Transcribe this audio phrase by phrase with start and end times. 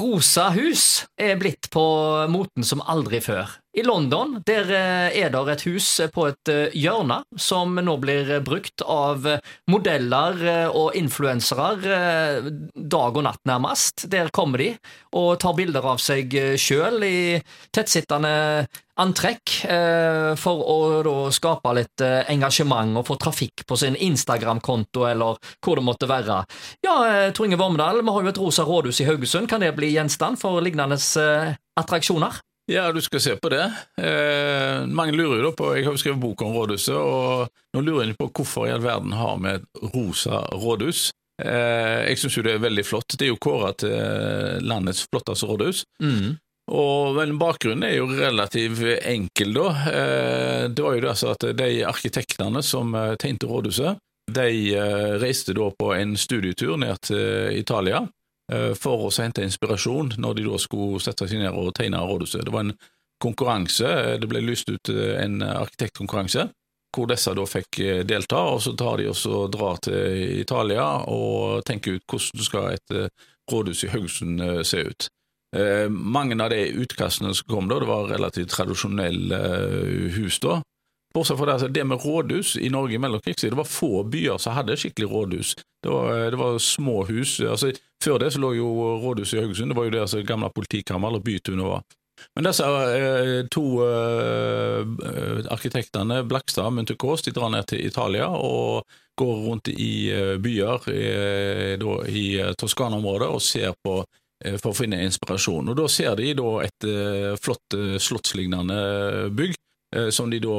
[0.00, 1.82] Rosa hus er blitt på
[2.32, 3.50] moten som aldri før.
[3.70, 8.32] I London der eh, er det et hus på et eh, hjørne som nå blir
[8.42, 9.28] brukt av
[9.70, 11.70] modeller eh, og influensere
[12.74, 14.08] dag og natt, nærmest.
[14.10, 14.72] Der kommer de
[15.14, 17.20] og tar bilder av seg sjøl i
[17.70, 18.66] tettsittende
[19.00, 19.52] antrekk
[20.36, 26.10] for å skape litt engasjement og få trafikk på sin Instagram-konto eller hvor det måtte
[26.10, 26.42] være.
[26.84, 26.98] Ja,
[27.32, 29.48] Tor Inge Vormedal, vi har jo et rosa rådhus i Haugesund.
[29.48, 31.00] Kan det bli gjenstand for lignende
[31.80, 32.42] attraksjoner?
[32.70, 33.64] Ja, du skal se på det.
[33.98, 38.12] Eh, mange lurer jo på Jeg har jo skrevet bok om rådhuset, og nå lurer
[38.12, 41.08] jeg på hvorfor i all verden har vi et rosa rådhus.
[41.42, 43.16] Eh, jeg syns jo det er veldig flott.
[43.16, 45.82] Det er jo kåra til landets flotteste rådhus.
[46.02, 46.38] Mm.
[46.70, 49.66] Og vel, Bakgrunnen er jo relativt enkel, da.
[49.90, 53.98] Eh, det var jo det altså at de arkitektene som eh, tegnte rådhuset,
[54.30, 58.04] de eh, reiste da på en studietur ned til Italia
[58.74, 62.42] for å hente inspirasjon når de da skulle sette seg ned og tegne rådhuset.
[62.46, 62.74] Det var en
[63.20, 66.48] konkurranse, eh, det ble lyst ut eh, en arkitektkonkurranse
[66.90, 72.00] hvor disse da fikk delta, og så tar de også drar til Italia og tenker
[72.00, 72.94] ut hvordan skal et
[73.46, 75.06] rådhus i Haugesund se ut.
[75.90, 79.38] mange av de utkastene som kom da, det var relativt tradisjonelle
[80.16, 80.56] hus da,
[81.14, 84.38] Bortsett fra det, altså, det med rådhus i Norge i mellomkrigstiden, det var få byer
[84.38, 85.54] som hadde skikkelig rådhus.
[85.82, 87.40] Det var, det var små hus.
[87.40, 87.72] altså
[88.04, 88.68] Før det så lå jo
[89.02, 91.82] rådhuset i Haugesund, det var jo det altså, gamle politikammeret, eller bytunet var.
[92.36, 94.80] Men disse eh, to eh,
[95.50, 98.84] arkitektene, Blakstad og Muntukås, de drar ned til Italia og
[99.18, 104.02] går rundt i eh, byer eh, da, i eh, Toskana-området og ser på
[104.44, 105.72] eh, for å finne inspirasjon.
[105.72, 106.88] Og Da ser de da et
[107.40, 108.78] flott slottslignende
[109.34, 109.69] bygg Eh,
[110.10, 110.58] som de da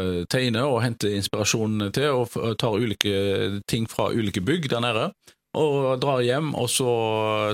[0.00, 5.04] eh, tegner og henter inspirasjon til, og tar ulike ting fra ulike bygg der nede.
[5.54, 6.90] Og drar hjem, og så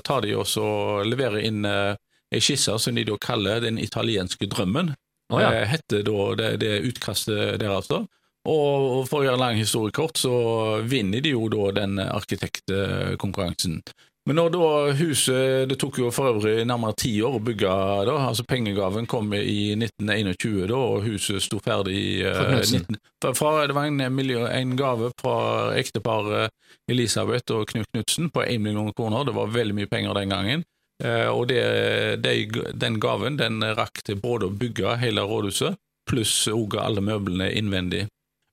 [0.05, 1.99] tar de og leverer inn eh,
[2.33, 4.95] ei skisse som de da kaller Den italienske drømmen.
[5.31, 5.65] Oh, ja.
[5.69, 7.91] Heter da det, det utkastet deres.
[7.91, 8.05] da.
[8.49, 13.83] Og for å gjøre lang historie kort, så vinner de jo da den arkitektkonkurransen.
[14.31, 17.71] Men når da huset Det tok jo for øvrig nærmere ti år å bygge.
[18.07, 23.01] da, altså Pengegaven kom i 1921, da, og huset sto ferdig i uh, 19,
[23.35, 25.35] fra, Det var en, miljø, en gave fra
[25.75, 26.55] ekteparet
[26.87, 29.27] Elisabeth og Knut Knutsen på 1 million kroner.
[29.27, 30.65] Det var veldig mye penger den gangen.
[31.03, 31.65] Uh, og det,
[32.23, 32.37] det,
[32.79, 35.75] den gaven den rakk til både å bygge hele rådhuset,
[36.07, 38.07] pluss også alle møblene innvendig.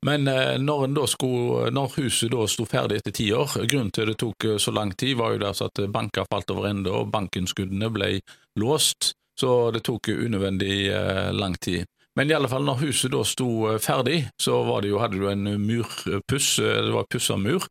[0.05, 4.17] Men eh, når, skulle, når, huset da sto ferdig etter ti år, grunnen til det
[4.21, 7.89] tok eh, så lang tid, var jo altså at banker falt over ende og bankinnskuddene
[7.93, 8.11] ble
[8.61, 11.87] låst, så det tok unødvendig eh, lang tid.
[12.17, 15.51] Men i alle fall, når huset da sto ferdig, så det jo, hadde du en
[15.61, 17.67] murpuss, det var pussa mur,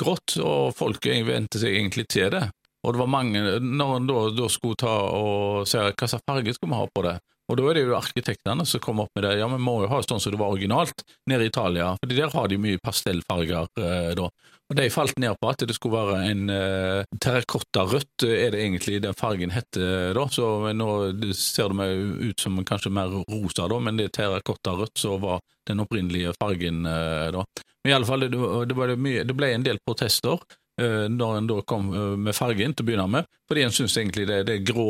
[0.00, 2.46] grått, og folk vente seg egentlig til det.
[2.80, 6.56] Og det var mange, når en da, da skulle ta og se hva slags farge
[6.56, 7.12] skal vi ha på det,
[7.52, 9.34] og da er det jo arkitektene som kommer opp med det.
[9.42, 12.32] Ja, vi må jo ha sånn som det var originalt nede i Italia, for der
[12.32, 14.30] har de mye pastellfarger eh, da.
[14.72, 19.02] Og de falt ned på at det skulle være en eh, terrakottarødt, er det egentlig
[19.04, 20.24] den fargen heter da.
[20.32, 20.88] Så nå
[21.36, 25.44] ser det meg ut som kanskje mer rosa, da, men det er terrakottarødt som var
[25.68, 27.44] den opprinnelige fargen eh, da.
[27.82, 30.40] Men i alle fall, det, det, mye, det ble en del protester.
[30.80, 33.96] Eh, når en da kom eh, med fargen til å begynne med, fordi en syntes
[34.00, 34.88] egentlig det, det grå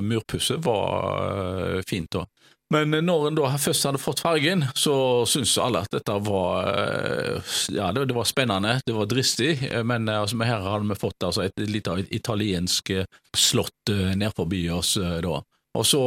[0.00, 2.08] murpusset var eh, fint.
[2.14, 2.24] da.
[2.72, 4.94] Men når en da først hadde fått fargen, så
[5.28, 6.66] syntes alle at dette var
[7.72, 9.54] ja, det, var spennende, det var dristig,
[9.88, 12.92] men altså, her hadde vi fått altså, et lite italiensk
[13.32, 15.38] slott ned forbi oss da.
[15.80, 16.02] Og så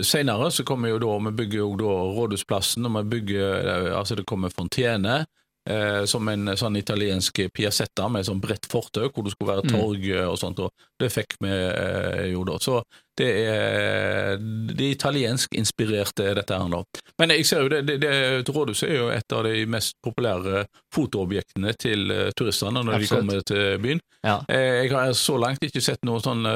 [0.00, 4.24] Senere så kommer jo da, vi bygger jo da Rådhusplassen, og vi bygger, altså det
[4.32, 5.26] kommer fontene,
[5.70, 9.74] Eh, som en sånn italiensk piazzetta med sånn bredt fortau, hvor det skulle være mm.
[9.76, 10.30] torg mm.
[10.32, 10.58] og sånt.
[10.58, 12.56] og Det fikk vi eh, jo da.
[12.58, 12.80] Så
[13.14, 16.80] det er det italiensk inspirerte, dette her nå.
[17.20, 20.64] Men jeg ser jo det, det, det Rådhuset er jo et av de mest populære
[20.94, 23.10] fotoobjektene til uh, turistene når Absolutt.
[23.10, 24.02] de kommer til byen.
[24.24, 24.38] Ja.
[24.48, 26.48] Eh, jeg har så langt ikke sett noen sånn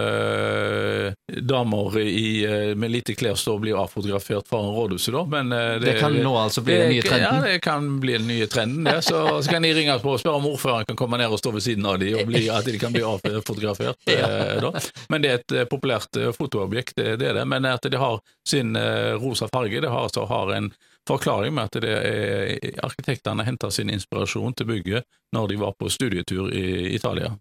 [1.48, 5.24] damer i, uh, med lite klær står og blir avfotografert foran rådhuset, da.
[5.32, 7.40] Men det, det, kan nå altså bli den nye trenden?
[7.40, 8.88] Ja, det kan bli den nye trenden.
[8.90, 9.02] Ja.
[9.02, 11.54] Så, så, kan de ringe på og spørre om ordføreren kan komme ned og stå
[11.56, 14.02] ved siden av dem, og bli, at de kan bli avfotografert.
[14.10, 14.72] ja.
[15.12, 18.76] Men det er et populært fotoobjekt det, det er det, men at det har sin
[19.20, 20.70] rosa farge, det har, altså, har en
[21.08, 25.90] forklaring med at det er, arkitektene henta sin inspirasjon til bygget når de var på
[25.92, 27.34] studietur i Italia.